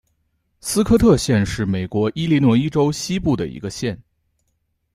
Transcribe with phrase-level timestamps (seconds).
[0.61, 4.01] 斯科特县是美国伊利诺伊州西部的一个县。